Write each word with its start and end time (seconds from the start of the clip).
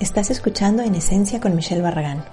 Estás 0.00 0.30
escuchando 0.30 0.84
En 0.84 0.94
Esencia 0.94 1.40
con 1.40 1.56
Michelle 1.56 1.82
Barragán. 1.82 2.24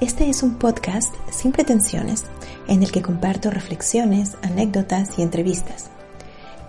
Este 0.00 0.30
es 0.30 0.42
un 0.42 0.54
podcast 0.54 1.14
sin 1.30 1.52
pretensiones 1.52 2.24
en 2.66 2.82
el 2.82 2.90
que 2.90 3.02
comparto 3.02 3.50
reflexiones, 3.50 4.38
anécdotas 4.40 5.18
y 5.18 5.22
entrevistas. 5.22 5.90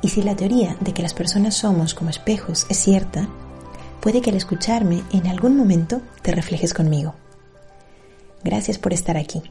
Y 0.02 0.10
si 0.10 0.22
la 0.22 0.36
teoría 0.36 0.76
de 0.82 0.94
que 0.94 1.02
las 1.02 1.14
personas 1.14 1.56
somos 1.56 1.94
como 1.94 2.10
espejos 2.10 2.66
es 2.68 2.78
cierta, 2.78 3.30
puede 4.02 4.20
que 4.20 4.30
al 4.30 4.36
escucharme 4.36 5.04
en 5.14 5.26
algún 5.28 5.56
momento 5.56 6.02
te 6.22 6.34
reflejes 6.34 6.74
conmigo. 6.74 7.16
Gracias 8.44 8.78
por 8.78 8.92
estar 8.92 9.16
aquí. 9.16 9.42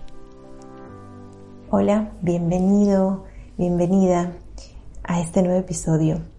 Hola, 1.71 2.13
bienvenido, 2.21 3.25
bienvenida 3.57 4.35
a 5.03 5.23
este 5.23 5.43
nuevo 5.43 5.61
episodio 5.61 6.34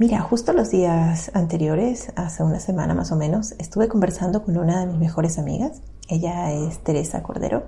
Mira, 0.00 0.22
justo 0.22 0.54
los 0.54 0.70
días 0.70 1.30
anteriores, 1.34 2.10
hace 2.16 2.42
una 2.42 2.58
semana 2.58 2.94
más 2.94 3.12
o 3.12 3.16
menos, 3.16 3.52
estuve 3.58 3.86
conversando 3.86 4.42
con 4.42 4.56
una 4.56 4.80
de 4.80 4.86
mis 4.86 4.98
mejores 4.98 5.38
amigas. 5.38 5.82
Ella 6.08 6.52
es 6.52 6.78
Teresa 6.78 7.22
Cordero, 7.22 7.64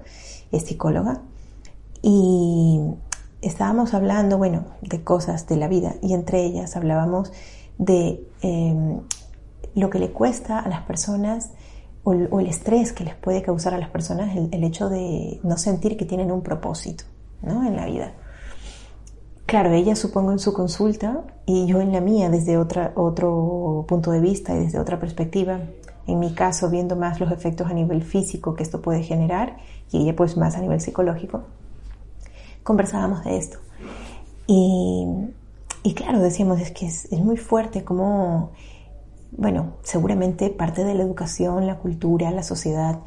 es 0.51 0.63
psicóloga. 0.63 1.21
Y 2.01 2.81
estábamos 3.43 3.93
hablando, 3.93 4.39
bueno, 4.39 4.65
de 4.81 5.05
cosas 5.05 5.47
de 5.47 5.57
la 5.57 5.69
vida. 5.69 5.97
Y 6.01 6.15
entre 6.15 6.43
ellas 6.43 6.75
hablábamos 6.75 7.33
de 7.77 8.27
em, 8.41 9.03
lo 9.75 9.91
que 9.91 9.99
le 9.99 10.13
cuesta 10.13 10.59
a 10.59 10.71
las 10.71 10.87
personas 10.87 11.51
o, 12.03 12.15
el 12.15 12.47
estrés 12.47 12.95
que 12.95 13.05
les 13.05 13.15
puede 13.15 13.43
causar 13.43 13.75
a 13.75 13.79
las 13.79 13.91
personas 13.91 14.35
el, 14.35 14.49
el 14.53 14.65
hecho 14.65 14.89
de 14.89 15.39
no 15.43 15.59
sentir 15.59 15.99
que 15.99 16.07
tienen 16.07 16.33
un 16.33 16.41
propósito 16.41 17.05
¿no? 17.43 17.63
en 17.67 17.77
la 17.77 17.85
vida. 17.85 18.15
Claro, 19.47 19.73
ella 19.73 19.97
supongo 19.97 20.33
en 20.33 20.39
su 20.39 20.53
consulta 20.53 21.25
y 21.45 21.67
yo 21.67 21.81
en 21.81 21.93
la 21.93 22.01
mía 22.01 22.31
desde 22.31 22.57
otra, 22.57 22.93
otro 22.95 23.85
punto 23.87 24.11
de 24.11 24.21
vista 24.21 24.55
y 24.55 24.61
desde 24.61 24.79
otra 24.79 24.99
perspectiva. 24.99 25.61
En 26.07 26.19
mi 26.19 26.35
caso, 26.35 26.71
viendo 26.71 26.97
más 26.97 27.21
los 27.21 27.31
efectos 27.31 27.71
a 27.71 27.75
nivel 27.75 28.03
físico 28.03 28.55
que 28.55 28.63
esto 28.63 28.81
puede 28.81 29.03
generar 29.03 29.59
y 29.91 30.03
ella 30.03 30.17
pues 30.17 30.37
más 30.37 30.57
a 30.57 30.61
nivel 30.61 30.81
psicológico, 30.81 31.43
conversábamos 32.63 33.25
de 33.25 33.37
esto. 33.37 33.59
Y, 34.47 35.95
claro, 35.95 36.21
decíamos, 36.21 36.61
es 36.61 36.71
que 36.71 36.87
es, 36.87 37.07
es 37.13 37.21
muy 37.21 37.37
fuerte 37.37 37.85
como, 37.85 38.51
bueno, 39.31 39.75
seguramente 39.83 40.51
parte 40.51 40.85
de 40.85 40.95
la 40.95 41.03
educación, 41.03 41.67
la 41.67 41.79
cultura, 41.79 42.31
la 42.31 42.43
sociedad 42.43 43.01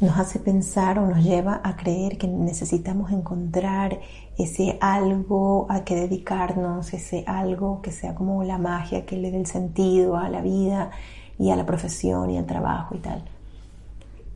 nos 0.00 0.18
hace 0.18 0.38
pensar 0.38 0.98
o 0.98 1.06
nos 1.06 1.24
lleva 1.24 1.60
a 1.64 1.76
creer 1.76 2.18
que 2.18 2.28
necesitamos 2.28 3.10
encontrar 3.12 4.00
ese 4.36 4.76
algo 4.80 5.66
a 5.70 5.84
que 5.84 5.94
dedicarnos, 5.94 6.92
ese 6.92 7.24
algo 7.26 7.80
que 7.80 7.92
sea 7.92 8.14
como 8.14 8.44
la 8.44 8.58
magia 8.58 9.06
que 9.06 9.16
le 9.16 9.30
dé 9.30 9.38
el 9.38 9.46
sentido 9.46 10.16
a 10.16 10.28
la 10.28 10.42
vida 10.42 10.90
y 11.38 11.50
a 11.50 11.56
la 11.56 11.64
profesión 11.64 12.30
y 12.30 12.38
al 12.38 12.46
trabajo 12.46 12.94
y 12.94 12.98
tal. 12.98 13.24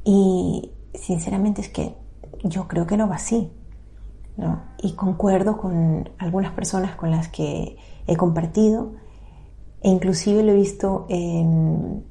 Y 0.05 0.71
sinceramente 0.95 1.61
es 1.61 1.69
que 1.69 1.95
yo 2.43 2.67
creo 2.67 2.87
que 2.87 2.97
no 2.97 3.09
va 3.09 3.17
así. 3.17 3.53
¿no? 4.37 4.63
Y 4.83 4.93
concuerdo 4.93 5.59
con 5.59 6.09
algunas 6.19 6.53
personas 6.53 6.97
con 6.97 7.11
las 7.11 7.29
que 7.29 7.77
he 8.07 8.17
compartido 8.17 8.93
e 9.83 9.91
inclusive 9.91 10.43
lo 10.43 10.53
he 10.53 10.57
visto 10.57 11.07
en 11.11 12.05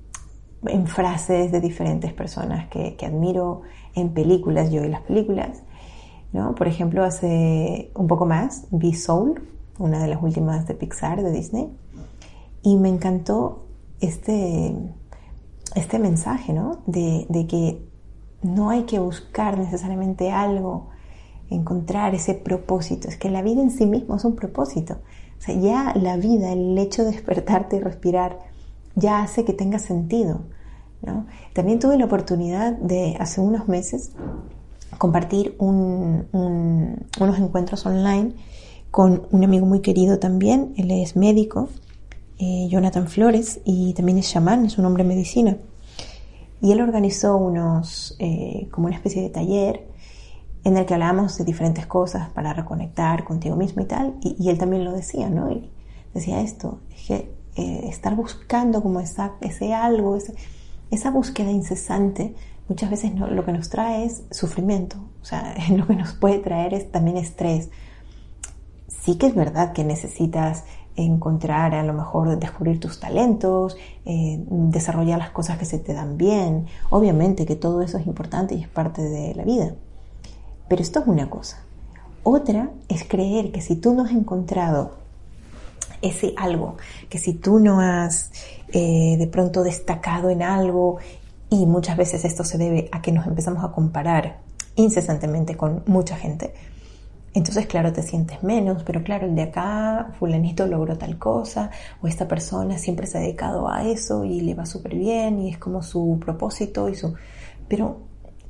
en 0.66 0.88
frases 0.88 1.52
de 1.52 1.62
diferentes 1.62 2.14
personas 2.14 2.68
que, 2.70 2.98
admiro 3.06 3.62
en 3.96 4.10
películas, 4.10 4.72
yo 4.72 4.84
y 4.84 4.90
las 4.90 5.02
películas. 5.02 5.64
¿no? 6.34 6.56
Por 6.56 6.68
ejemplo, 6.68 7.04
hace 7.04 7.92
un 7.96 8.08
poco 8.08 8.26
más 8.26 8.68
vi 8.72 8.94
Soul, 8.94 9.42
una 9.78 10.02
de 10.02 10.08
las 10.08 10.22
últimas 10.22 10.68
de 10.68 10.74
Pixar, 10.76 11.24
de 11.24 11.32
Disney, 11.32 11.70
y 12.62 12.78
me 12.78 12.90
encantó 12.90 13.66
este, 14.02 14.76
este 15.76 16.00
mensaje 16.00 16.54
¿no? 16.54 16.82
de, 16.86 17.26
de 17.30 17.48
que 17.48 17.90
no 18.42 18.70
hay 18.70 18.84
que 18.84 19.00
buscar 19.00 19.58
necesariamente 19.58 20.32
algo, 20.32 20.90
encontrar 21.50 22.14
ese 22.14 22.36
propósito, 22.36 23.08
es 23.08 23.18
que 23.18 23.30
la 23.30 23.42
vida 23.42 23.62
en 23.62 23.72
sí 23.72 23.86
misma 23.86 24.18
es 24.18 24.26
un 24.26 24.36
propósito. 24.36 24.98
O 25.40 25.42
sea, 25.42 25.56
ya 25.56 25.94
la 25.96 26.18
vida, 26.18 26.52
el 26.52 26.78
hecho 26.78 27.04
de 27.04 27.12
despertarte 27.12 27.78
y 27.78 27.80
respirar, 27.80 28.40
ya 29.00 29.22
hace 29.22 29.46
que 29.46 29.54
tenga 29.54 29.80
sentido. 29.80 30.42
También 31.54 31.80
tuve 31.80 31.98
la 31.98 32.06
oportunidad 32.06 32.74
de, 32.74 33.16
hace 33.20 33.42
unos 33.42 33.68
meses, 33.68 34.12
compartir 34.98 35.56
unos 35.60 37.40
encuentros 37.40 37.86
online 37.86 38.34
con 38.92 39.28
un 39.32 39.44
amigo 39.44 39.66
muy 39.66 39.82
querido 39.82 40.20
también, 40.20 40.74
él 40.78 40.92
es 40.92 41.16
médico, 41.16 41.70
eh, 42.40 42.68
Jonathan 42.70 43.08
Flores, 43.08 43.62
y 43.66 43.94
también 43.94 44.18
es 44.18 44.30
chamán, 44.30 44.66
es 44.66 44.78
un 44.78 44.86
hombre 44.86 45.04
de 45.04 45.10
medicina. 45.10 45.58
Y 46.62 46.72
él 46.72 46.82
organizó 46.82 47.38
unos, 47.38 48.16
eh, 48.20 48.68
como 48.72 48.88
una 48.88 48.96
especie 48.96 49.22
de 49.22 49.30
taller 49.30 49.88
en 50.64 50.76
el 50.76 50.86
que 50.86 50.94
hablábamos 50.94 51.38
de 51.38 51.46
diferentes 51.46 51.86
cosas 51.86 52.30
para 52.30 52.54
reconectar 52.54 53.24
contigo 53.24 53.56
mismo 53.56 53.82
y 53.82 53.86
tal, 53.86 54.16
y, 54.22 54.50
él 54.50 54.58
también 54.58 54.84
lo 54.84 54.92
decía, 54.92 55.30
¿no? 55.30 55.52
Y 55.52 55.70
decía 56.14 56.42
esto, 56.42 56.80
que 57.08 57.32
eh, 57.56 57.88
estar 57.90 58.16
buscando 58.16 58.82
como 58.82 59.00
esa, 59.00 59.34
ese 59.42 59.74
algo, 59.74 60.18
esa 60.92 61.12
búsqueda 61.12 61.52
incesante 61.52 62.36
muchas 62.70 62.90
veces 62.92 63.12
lo 63.16 63.44
que 63.44 63.52
nos 63.52 63.70
trae 63.70 64.06
es 64.06 64.24
sufrimiento, 64.32 64.98
o 65.22 65.26
sea, 65.26 65.56
lo 65.76 65.88
que 65.88 65.96
nos 65.96 66.14
puede 66.14 66.40
traer 66.40 66.74
es 66.74 66.92
también 66.92 67.18
estrés. 67.18 67.70
Sí 68.88 69.18
que 69.18 69.28
es 69.28 69.36
verdad 69.36 69.74
que 69.74 69.84
necesitas 69.84 70.64
encontrar, 70.96 71.74
a 71.74 71.84
lo 71.84 71.94
mejor 71.94 72.38
descubrir 72.38 72.80
tus 72.80 73.00
talentos, 73.00 73.78
eh, 74.06 74.44
desarrollar 74.48 75.18
las 75.18 75.30
cosas 75.32 75.58
que 75.58 75.66
se 75.66 75.80
te 75.80 75.94
dan 75.94 76.18
bien. 76.18 76.68
Obviamente 76.90 77.46
que 77.46 77.56
todo 77.56 77.82
eso 77.82 77.98
es 77.98 78.06
importante 78.06 78.56
y 78.56 78.62
es 78.62 78.68
parte 78.68 79.02
de 79.02 79.34
la 79.34 79.44
vida. 79.44 79.76
Pero 80.68 80.82
esto 80.82 81.00
es 81.00 81.08
una 81.08 81.30
cosa. 81.30 81.64
Otra 82.24 82.72
es 82.90 83.06
creer 83.06 83.52
que 83.52 83.62
si 83.62 83.78
tú 83.78 83.94
no 83.94 84.04
has 84.04 84.12
encontrado 84.12 84.98
ese 86.02 86.34
algo, 86.38 86.78
que 87.10 87.18
si 87.18 87.34
tú 87.34 87.60
no 87.60 87.82
has 87.82 88.32
eh, 88.70 89.16
de 89.18 89.28
pronto 89.28 89.64
destacado 89.64 90.30
en 90.30 90.42
algo, 90.42 90.98
y 91.50 91.66
muchas 91.66 91.98
veces 91.98 92.26
esto 92.26 92.44
se 92.44 92.58
debe 92.58 92.90
a 92.92 93.02
que 93.02 93.12
nos 93.12 93.26
empezamos 93.26 93.64
a 93.64 93.72
comparar 93.72 94.42
incesantemente 94.76 95.56
con 95.58 95.84
mucha 95.88 96.16
gente, 96.16 96.54
entonces, 97.34 97.68
claro, 97.68 97.94
te 97.94 98.02
sientes 98.02 98.42
menos, 98.42 98.84
pero 98.84 99.04
claro, 99.04 99.28
el 99.28 99.36
de 99.36 99.44
acá, 99.44 100.14
fulanito 100.18 100.66
logró 100.66 100.98
tal 100.98 101.18
cosa, 101.20 101.70
o 102.02 102.08
esta 102.08 102.28
persona 102.28 102.78
siempre 102.78 103.06
se 103.06 103.18
ha 103.18 103.22
dedicado 103.22 103.70
a 103.70 103.84
eso 103.88 104.24
y 104.26 104.42
le 104.42 104.56
va 104.56 104.66
súper 104.66 104.96
bien 104.96 105.40
y 105.40 105.50
es 105.52 105.58
como 105.58 105.84
su 105.84 106.18
propósito 106.20 106.90
y 106.90 106.96
su... 106.96 107.14
Pero 107.68 107.98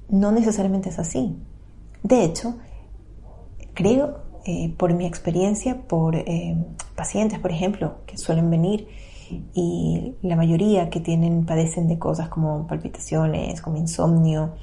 no 0.10 0.32
necesariamente 0.32 0.90
es 0.90 1.00
así. 1.00 1.36
De 2.04 2.24
hecho, 2.24 2.56
creo 3.74 4.29
eh, 4.46 4.74
por 4.78 4.94
mi 4.94 5.06
experiencia, 5.06 5.82
por 5.88 6.16
eh, 6.16 6.58
pacientes, 6.96 7.40
por 7.40 7.52
ejemplo, 7.52 7.98
que 8.06 8.18
suelen 8.18 8.50
venir 8.50 8.88
y 9.54 10.16
la 10.22 10.36
mayoría 10.36 10.90
que 10.90 11.00
tienen, 11.00 11.46
padecen 11.46 11.88
de 11.88 12.00
cosas 12.00 12.30
como 12.30 12.66
palpitaciones, 12.68 13.62
como 13.62 13.78
insomnio 13.78 14.56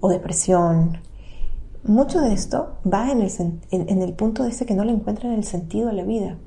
o 0.00 0.08
depresión, 0.08 0.98
mucho 1.84 2.20
de 2.20 2.32
esto 2.32 2.78
va 2.90 3.10
en 3.10 3.22
el, 4.02 4.12
punto 4.14 4.44
de 4.44 4.50
ese 4.50 4.66
que 4.66 4.74
no 4.74 4.84
le 4.84 4.92
encuentran 4.92 5.32
el 5.32 5.44
sentido 5.44 5.88
a 5.88 5.92
la 5.92 6.04
vida. 6.04 6.38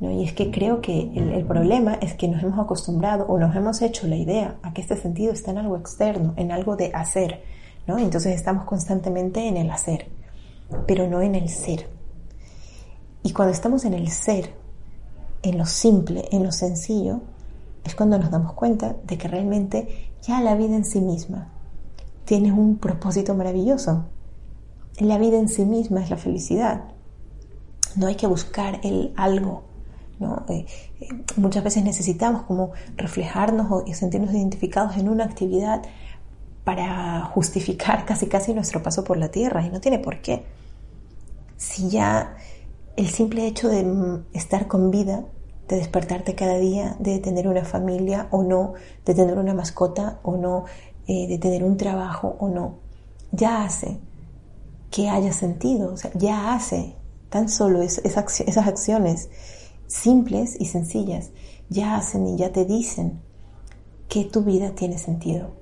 Y 0.00 0.24
es 0.24 0.32
que 0.32 0.50
creo 0.50 0.80
que 0.80 1.12
el, 1.14 1.44
problema 1.46 1.94
es 1.94 2.14
que 2.14 2.26
nos 2.26 2.42
hemos 2.42 2.58
acostumbrado 2.58 3.24
o 3.26 3.38
nos 3.38 3.54
hemos 3.54 3.80
hecho 3.82 4.08
la 4.08 4.16
idea 4.16 4.58
a 4.62 4.74
que 4.74 4.80
este 4.82 4.96
sentido 4.96 5.32
está 5.32 5.52
en 5.52 5.58
algo 5.58 5.76
externo, 5.76 6.34
en 6.36 6.50
algo 6.50 6.76
de 6.76 6.90
hacer. 6.92 7.42
¿no? 7.86 7.98
Entonces 7.98 8.34
estamos 8.34 8.64
constantemente 8.64 9.46
en 9.46 9.56
el 9.56 9.70
hacer 9.70 10.08
pero 10.86 11.08
no 11.08 11.22
en 11.22 11.34
el 11.34 11.48
ser. 11.48 11.88
Y 13.22 13.32
cuando 13.32 13.52
estamos 13.52 13.84
en 13.84 13.94
el 13.94 14.08
ser, 14.10 14.54
en 15.42 15.58
lo 15.58 15.66
simple, 15.66 16.28
en 16.32 16.44
lo 16.44 16.52
sencillo, 16.52 17.20
es 17.84 17.94
cuando 17.94 18.18
nos 18.18 18.30
damos 18.30 18.52
cuenta 18.52 18.96
de 19.04 19.18
que 19.18 19.28
realmente 19.28 20.10
ya 20.22 20.40
la 20.40 20.54
vida 20.54 20.76
en 20.76 20.84
sí 20.84 21.00
misma 21.00 21.48
tiene 22.24 22.52
un 22.52 22.78
propósito 22.78 23.34
maravilloso. 23.34 24.06
La 24.98 25.18
vida 25.18 25.38
en 25.38 25.48
sí 25.48 25.64
misma 25.64 26.02
es 26.02 26.10
la 26.10 26.16
felicidad. 26.16 26.84
No 27.96 28.06
hay 28.06 28.14
que 28.14 28.26
buscar 28.26 28.80
el 28.82 29.12
algo, 29.16 29.64
¿no? 30.18 30.44
Eh, 30.48 30.66
eh, 31.00 31.08
muchas 31.36 31.64
veces 31.64 31.84
necesitamos 31.84 32.42
como 32.42 32.72
reflejarnos 32.96 33.82
y 33.86 33.94
sentirnos 33.94 34.32
identificados 34.32 34.96
en 34.96 35.08
una 35.08 35.24
actividad 35.24 35.82
para 36.64 37.24
justificar 37.26 38.04
casi 38.06 38.26
casi 38.26 38.54
nuestro 38.54 38.82
paso 38.82 39.02
por 39.04 39.16
la 39.16 39.30
tierra 39.30 39.64
y 39.66 39.70
no 39.70 39.80
tiene 39.80 39.98
por 39.98 40.20
qué. 40.20 40.44
Si 41.72 41.88
ya 41.88 42.36
el 42.98 43.08
simple 43.08 43.46
hecho 43.46 43.70
de 43.70 43.82
estar 44.34 44.68
con 44.68 44.90
vida, 44.90 45.24
de 45.68 45.76
despertarte 45.76 46.34
cada 46.34 46.58
día, 46.58 46.96
de 46.98 47.18
tener 47.18 47.48
una 47.48 47.64
familia 47.64 48.28
o 48.30 48.42
no, 48.42 48.74
de 49.06 49.14
tener 49.14 49.38
una 49.38 49.54
mascota 49.54 50.20
o 50.22 50.36
no, 50.36 50.66
eh, 51.06 51.26
de 51.26 51.38
tener 51.38 51.64
un 51.64 51.78
trabajo 51.78 52.36
o 52.40 52.50
no, 52.50 52.80
ya 53.30 53.64
hace 53.64 53.98
que 54.90 55.08
haya 55.08 55.32
sentido, 55.32 55.94
o 55.94 55.96
sea, 55.96 56.10
ya 56.12 56.52
hace 56.52 56.94
tan 57.30 57.48
solo 57.48 57.80
esas 57.80 58.66
acciones 58.68 59.30
simples 59.86 60.58
y 60.60 60.66
sencillas, 60.66 61.30
ya 61.70 61.96
hacen 61.96 62.26
y 62.26 62.36
ya 62.36 62.52
te 62.52 62.66
dicen 62.66 63.22
que 64.10 64.26
tu 64.26 64.42
vida 64.42 64.74
tiene 64.74 64.98
sentido. 64.98 65.52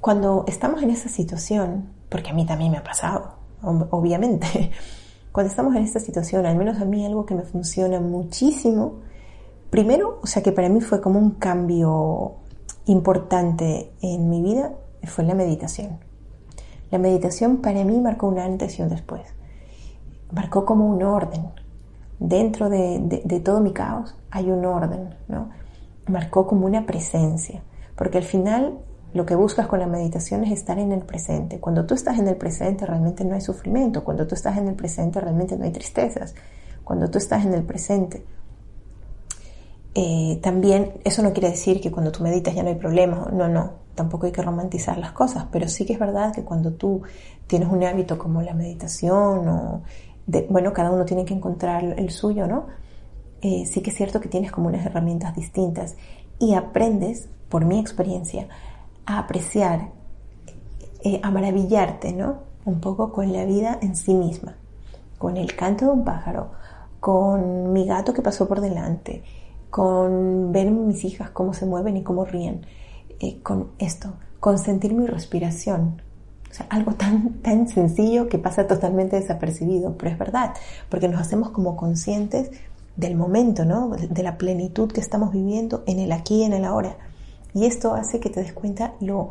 Cuando 0.00 0.46
estamos 0.48 0.82
en 0.82 0.88
esa 0.88 1.10
situación, 1.10 1.92
porque 2.08 2.30
a 2.30 2.32
mí 2.32 2.46
también 2.46 2.70
me 2.70 2.78
ha 2.78 2.82
pasado, 2.82 3.42
obviamente, 3.62 4.70
cuando 5.32 5.50
estamos 5.50 5.74
en 5.74 5.82
esta 5.82 5.98
situación, 5.98 6.44
al 6.44 6.56
menos 6.56 6.80
a 6.80 6.84
mí 6.84 7.04
algo 7.04 7.24
que 7.24 7.34
me 7.34 7.42
funciona 7.42 8.00
muchísimo, 8.00 9.00
primero, 9.70 10.20
o 10.22 10.26
sea 10.26 10.42
que 10.42 10.52
para 10.52 10.68
mí 10.68 10.80
fue 10.82 11.00
como 11.00 11.18
un 11.18 11.32
cambio 11.32 12.34
importante 12.84 13.92
en 14.02 14.28
mi 14.28 14.42
vida, 14.42 14.72
fue 15.04 15.24
la 15.24 15.34
meditación. 15.34 15.98
La 16.90 16.98
meditación 16.98 17.58
para 17.58 17.82
mí 17.84 17.98
marcó 17.98 18.28
un 18.28 18.38
antes 18.38 18.78
y 18.78 18.82
un 18.82 18.90
después. 18.90 19.22
Marcó 20.30 20.66
como 20.66 20.86
un 20.86 21.02
orden. 21.02 21.46
Dentro 22.18 22.68
de, 22.68 23.22
de 23.24 23.40
todo 23.40 23.60
mi 23.60 23.72
caos 23.72 24.14
hay 24.30 24.50
un 24.50 24.64
orden, 24.64 25.14
¿no? 25.26 25.48
Marcó 26.06 26.46
como 26.46 26.66
una 26.66 26.84
presencia. 26.84 27.62
Porque 27.96 28.18
al 28.18 28.24
final 28.24 28.78
lo 29.14 29.26
que 29.26 29.34
buscas 29.34 29.66
con 29.66 29.80
la 29.80 29.86
meditación 29.86 30.44
es 30.44 30.52
estar 30.52 30.78
en 30.78 30.92
el 30.92 31.00
presente. 31.00 31.60
Cuando 31.60 31.84
tú 31.84 31.94
estás 31.94 32.18
en 32.18 32.28
el 32.28 32.36
presente 32.36 32.86
realmente 32.86 33.24
no 33.24 33.34
hay 33.34 33.40
sufrimiento. 33.40 34.04
Cuando 34.04 34.26
tú 34.26 34.34
estás 34.34 34.56
en 34.56 34.68
el 34.68 34.74
presente 34.74 35.20
realmente 35.20 35.56
no 35.56 35.64
hay 35.64 35.70
tristezas. 35.70 36.34
Cuando 36.84 37.10
tú 37.10 37.18
estás 37.18 37.44
en 37.44 37.54
el 37.54 37.62
presente. 37.62 38.24
Eh, 39.94 40.40
también 40.42 40.92
eso 41.04 41.22
no 41.22 41.32
quiere 41.32 41.50
decir 41.50 41.80
que 41.80 41.90
cuando 41.90 42.10
tú 42.10 42.22
meditas 42.22 42.54
ya 42.54 42.62
no 42.62 42.70
hay 42.70 42.76
problemas. 42.76 43.32
No, 43.32 43.48
no. 43.48 43.82
Tampoco 43.94 44.26
hay 44.26 44.32
que 44.32 44.40
romantizar 44.40 44.96
las 44.96 45.12
cosas. 45.12 45.46
Pero 45.52 45.68
sí 45.68 45.84
que 45.84 45.92
es 45.92 45.98
verdad 45.98 46.32
que 46.32 46.42
cuando 46.42 46.72
tú 46.72 47.02
tienes 47.46 47.68
un 47.68 47.84
hábito 47.84 48.18
como 48.18 48.40
la 48.42 48.54
meditación 48.54 49.48
o... 49.48 49.82
Bueno, 50.48 50.72
cada 50.72 50.90
uno 50.90 51.04
tiene 51.04 51.24
que 51.24 51.34
encontrar 51.34 51.82
el 51.98 52.10
suyo, 52.10 52.46
¿no? 52.46 52.66
Eh, 53.42 53.66
sí 53.66 53.82
que 53.82 53.90
es 53.90 53.96
cierto 53.96 54.20
que 54.20 54.28
tienes 54.28 54.52
como 54.52 54.68
unas 54.68 54.86
herramientas 54.86 55.34
distintas 55.34 55.96
y 56.38 56.54
aprendes, 56.54 57.28
por 57.48 57.64
mi 57.64 57.80
experiencia, 57.80 58.48
a 59.06 59.18
apreciar, 59.18 59.90
eh, 61.04 61.20
a 61.22 61.30
maravillarte, 61.30 62.12
¿no? 62.12 62.38
Un 62.64 62.80
poco 62.80 63.12
con 63.12 63.32
la 63.32 63.44
vida 63.44 63.78
en 63.82 63.96
sí 63.96 64.14
misma, 64.14 64.54
con 65.18 65.36
el 65.36 65.54
canto 65.56 65.86
de 65.86 65.90
un 65.92 66.04
pájaro, 66.04 66.50
con 67.00 67.72
mi 67.72 67.86
gato 67.86 68.14
que 68.14 68.22
pasó 68.22 68.46
por 68.46 68.60
delante, 68.60 69.24
con 69.70 70.52
ver 70.52 70.70
mis 70.70 71.04
hijas 71.04 71.30
cómo 71.30 71.54
se 71.54 71.66
mueven 71.66 71.96
y 71.96 72.02
cómo 72.02 72.24
ríen, 72.24 72.64
eh, 73.20 73.40
con 73.42 73.70
esto, 73.78 74.14
con 74.38 74.58
sentir 74.58 74.94
mi 74.94 75.06
respiración. 75.06 76.02
O 76.50 76.54
sea, 76.54 76.66
algo 76.68 76.92
tan, 76.92 77.40
tan 77.42 77.68
sencillo 77.68 78.28
que 78.28 78.38
pasa 78.38 78.66
totalmente 78.66 79.16
desapercibido, 79.16 79.96
pero 79.96 80.12
es 80.12 80.18
verdad, 80.18 80.54
porque 80.88 81.08
nos 81.08 81.20
hacemos 81.20 81.50
como 81.50 81.76
conscientes 81.76 82.50
del 82.96 83.16
momento, 83.16 83.64
¿no? 83.64 83.90
De 83.90 84.22
la 84.22 84.36
plenitud 84.36 84.92
que 84.92 85.00
estamos 85.00 85.32
viviendo 85.32 85.82
en 85.86 85.98
el 85.98 86.12
aquí 86.12 86.42
y 86.42 86.44
en 86.44 86.52
el 86.52 86.64
ahora. 86.64 86.96
Y 87.54 87.66
esto 87.66 87.94
hace 87.94 88.20
que 88.20 88.30
te 88.30 88.40
des 88.40 88.52
cuenta 88.52 88.94
lo 89.00 89.30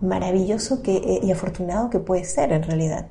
maravilloso 0.00 0.82
que, 0.82 0.96
eh, 0.96 1.20
y 1.22 1.30
afortunado 1.30 1.90
que 1.90 1.98
puede 1.98 2.24
ser 2.24 2.52
en 2.52 2.62
realidad. 2.62 3.06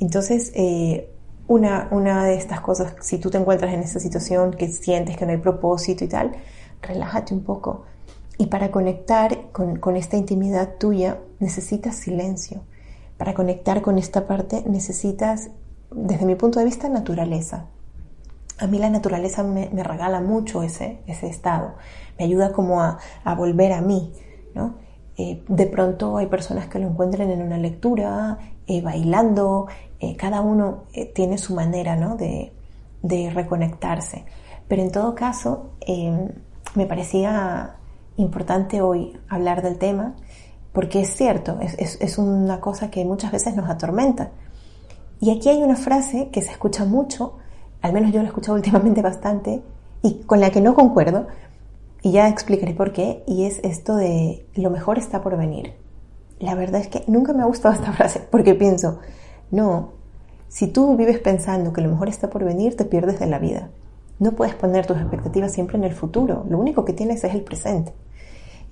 Entonces, 0.00 0.50
eh, 0.54 1.10
una, 1.46 1.88
una 1.90 2.24
de 2.24 2.34
estas 2.34 2.60
cosas, 2.60 2.94
si 3.00 3.18
tú 3.18 3.30
te 3.30 3.38
encuentras 3.38 3.72
en 3.72 3.80
esta 3.80 4.00
situación 4.00 4.52
que 4.52 4.68
sientes 4.68 5.16
que 5.16 5.24
no 5.24 5.32
hay 5.32 5.38
propósito 5.38 6.04
y 6.04 6.08
tal, 6.08 6.32
relájate 6.82 7.34
un 7.34 7.44
poco. 7.44 7.84
Y 8.38 8.46
para 8.46 8.70
conectar 8.70 9.52
con, 9.52 9.78
con 9.78 9.96
esta 9.96 10.16
intimidad 10.16 10.76
tuya 10.78 11.20
necesitas 11.38 11.96
silencio. 11.96 12.62
Para 13.16 13.34
conectar 13.34 13.80
con 13.82 13.98
esta 13.98 14.26
parte 14.26 14.64
necesitas, 14.66 15.50
desde 15.92 16.26
mi 16.26 16.34
punto 16.34 16.58
de 16.58 16.64
vista, 16.64 16.88
naturaleza. 16.88 17.66
A 18.58 18.66
mí 18.66 18.78
la 18.78 18.90
naturaleza 18.90 19.42
me, 19.42 19.68
regala 19.82 20.20
mucho 20.20 20.62
ese, 20.62 21.00
ese 21.06 21.26
estado 21.28 21.74
me 22.18 22.24
ayuda 22.24 22.52
como 22.52 22.80
a, 22.80 22.98
volver 23.36 23.72
a 23.72 23.80
mí, 23.80 24.12
¿no? 24.54 24.76
Eh, 25.16 25.42
de 25.46 25.66
pronto 25.66 26.16
hay 26.16 26.26
personas 26.26 26.66
que 26.66 26.78
lo 26.78 26.88
encuentran 26.88 27.30
en 27.30 27.42
una 27.42 27.56
lectura, 27.56 28.38
eh, 28.66 28.82
bailando, 28.82 29.68
eh, 30.00 30.16
cada 30.16 30.40
uno 30.40 30.84
tiene 31.14 31.38
su 31.38 31.54
manera 31.54 31.94
¿no? 31.96 32.16
de, 32.16 32.52
reconectarse. 33.32 34.24
Pero 34.66 34.82
en 34.82 34.90
todo 34.90 35.14
caso, 35.14 35.74
me 36.74 36.86
parecía 36.86 37.76
importante 38.16 38.80
hoy 38.80 39.16
hablar 39.28 39.62
del 39.62 39.78
tema 39.78 40.14
porque 40.72 41.02
es 41.02 41.14
cierto, 41.14 41.58
es, 41.60 42.00
es, 42.00 42.18
una 42.18 42.60
cosa 42.60 42.90
que 42.90 43.04
muchas 43.04 43.30
veces 43.30 43.54
nos 43.54 43.68
atormenta. 43.70 44.32
Y 45.20 45.30
aquí 45.30 45.48
hay 45.48 45.62
una 45.62 45.76
frase 45.76 46.30
que 46.32 46.42
se 46.42 46.50
escucha 46.50 46.84
mucho, 46.84 47.36
al 47.84 47.92
menos 47.92 48.12
yo 48.12 48.20
la 48.20 48.24
he 48.24 48.28
escuchado 48.28 48.54
últimamente 48.56 49.02
bastante, 49.02 49.62
y 50.02 50.22
con 50.24 50.40
la 50.40 50.50
que 50.50 50.62
no 50.62 50.74
concuerdo, 50.74 51.26
y 52.02 52.12
ya 52.12 52.28
explicaré 52.28 52.72
por 52.74 52.92
qué. 52.92 53.22
Y 53.26 53.44
es 53.44 53.60
esto 53.62 53.96
de 53.96 54.46
lo 54.54 54.70
mejor 54.70 54.98
está 54.98 55.22
por 55.22 55.36
venir. 55.36 55.74
La 56.38 56.54
verdad 56.54 56.80
es 56.80 56.88
que 56.88 57.04
nunca 57.06 57.32
me 57.34 57.42
ha 57.42 57.46
gustado 57.46 57.74
esta 57.78 57.92
frase 57.92 58.20
porque 58.30 58.54
pienso, 58.54 59.00
no, 59.50 59.92
si 60.48 60.66
tú 60.66 60.96
vives 60.96 61.18
pensando 61.18 61.72
que 61.72 61.82
lo 61.82 61.90
mejor 61.90 62.08
está 62.08 62.30
por 62.30 62.44
venir, 62.44 62.74
te 62.76 62.86
pierdes 62.86 63.20
de 63.20 63.26
la 63.26 63.38
vida. 63.38 63.70
No 64.18 64.32
puedes 64.32 64.54
poner 64.54 64.86
tus 64.86 64.96
expectativas 64.96 65.52
siempre 65.52 65.76
en 65.76 65.84
el 65.84 65.92
futuro. 65.92 66.46
Lo 66.48 66.58
único 66.58 66.84
que 66.86 66.94
tienes 66.94 67.22
es 67.24 67.34
el 67.34 67.42
presente. 67.42 67.92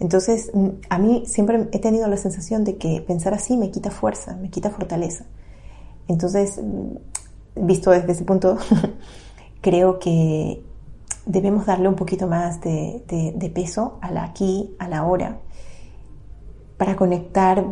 Entonces, 0.00 0.50
mm, 0.54 0.68
a 0.88 0.98
mí 0.98 1.24
siempre 1.26 1.68
he 1.72 1.78
tenido 1.80 2.08
la 2.08 2.16
sensación 2.16 2.64
de 2.64 2.76
que 2.76 3.02
pensar 3.06 3.34
así 3.34 3.58
me 3.58 3.70
quita 3.70 3.90
fuerza, 3.90 4.36
me 4.36 4.48
quita 4.48 4.70
fortaleza. 4.70 5.26
Entonces, 6.08 6.60
mm, 6.62 6.96
visto 7.54 7.90
desde 7.90 8.12
ese 8.12 8.24
punto, 8.24 8.58
creo 9.60 9.98
que 9.98 10.64
debemos 11.26 11.66
darle 11.66 11.88
un 11.88 11.94
poquito 11.94 12.26
más 12.26 12.60
de, 12.60 13.52
peso 13.54 13.98
a 14.00 14.10
la 14.10 14.24
aquí, 14.24 14.74
a 14.78 14.88
la 14.88 15.04
hora, 15.04 15.38
para 16.76 16.96
conectar 16.96 17.64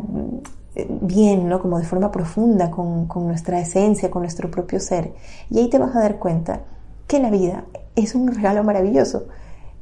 eh, 0.76 0.86
bien, 1.00 1.48
¿no? 1.48 1.60
Como 1.60 1.78
de 1.78 1.84
forma 1.84 2.12
profunda 2.12 2.70
con, 2.70 3.06
con, 3.06 3.26
nuestra 3.26 3.60
esencia, 3.60 4.10
con 4.10 4.22
nuestro 4.22 4.50
propio 4.50 4.78
ser. 4.78 5.14
Y 5.50 5.58
ahí 5.58 5.68
te 5.68 5.78
vas 5.78 5.96
a 5.96 6.00
dar 6.00 6.18
cuenta 6.18 6.62
que 7.08 7.18
la 7.18 7.30
vida 7.30 7.64
es 7.96 8.14
un 8.14 8.28
regalo 8.28 8.62
maravilloso, 8.62 9.26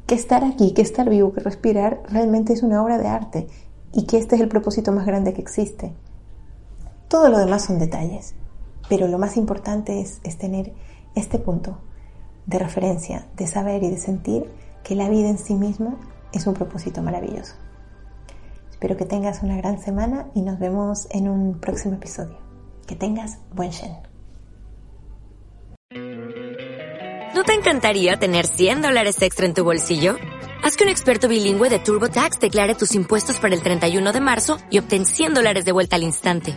que 0.07 0.15
estar 0.15 0.45
aquí, 0.45 0.73
que 0.73 0.81
estar 0.81 1.11
vivo, 1.11 1.33
que 1.33 1.41
respirar 1.41 2.03
realmente 2.09 2.55
es 2.55 2.63
una 2.63 2.83
obra 2.83 2.97
de 2.97 3.09
arte 3.09 3.47
y 3.93 4.05
que 4.05 4.17
este 4.17 4.37
es 4.37 4.41
el 4.41 4.49
propósito 4.49 4.93
más 4.93 5.05
grande 5.05 5.35
que 5.35 5.43
existe. 5.43 5.93
Todo 7.09 7.29
lo 7.29 7.39
demás 7.39 7.65
son 7.65 7.79
detalles, 7.79 8.35
pero 8.89 9.09
lo 9.09 9.19
más 9.19 9.37
importante 9.37 10.01
es, 10.01 10.21
tener 10.39 10.73
este 11.15 11.39
punto, 11.39 11.79
de 12.47 12.59
referencia, 12.59 13.27
de 13.37 13.47
saber 13.47 13.83
y 13.83 13.91
de 13.91 13.99
sentir 13.99 14.51
que 14.83 14.95
la 14.95 15.09
vida 15.09 15.29
en 15.29 15.39
sí 15.39 15.55
misma 15.55 15.99
es 16.33 16.47
un 16.47 16.55
propósito 16.55 17.03
maravilloso. 17.03 17.55
Espero 18.71 18.97
que 18.97 19.05
tengas 19.05 19.43
una 19.43 19.57
gran 19.57 19.81
semana 19.81 20.29
y 20.35 20.43
nos 20.43 20.59
vemos 20.59 21.09
en 21.11 21.29
un 21.29 21.61
próximo 21.61 21.95
episodio. 21.95 22.39
Que 22.87 22.97
tengas 22.97 23.39
buen 23.53 23.71
Shen. 23.71 23.97
¿No 27.35 27.45
te 27.45 27.53
encantaría 27.53 28.17
tener 28.17 28.47
100 28.47 28.83
dólares 28.83 29.21
extra 29.21 29.47
en 29.47 29.55
tu 29.55 29.65
bolsillo? 29.65 30.17
Haz 30.65 30.77
que 30.77 30.85
un 30.85 30.91
experto 30.91 31.29
bilingüe 31.29 31.69
de 31.69 31.79
TurboTax 31.79 32.41
declare 32.41 32.75
tus 32.75 32.95
impuestos 32.95 33.39
para 33.39 33.55
el 33.55 33.63
31 33.63 34.13
de 34.13 34.21
marzo 34.21 34.59
y 34.71 34.79
obtén 34.79 35.05
100 35.05 35.35
dólares 35.35 35.65
de 35.65 35.73
vuelta 35.73 35.97
al 35.97 36.03
instante. 36.03 36.57